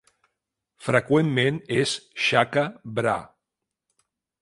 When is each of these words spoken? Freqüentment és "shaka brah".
Freqüentment 0.85 1.61
és 1.77 1.95
"shaka 2.25 2.67
brah". 2.99 3.25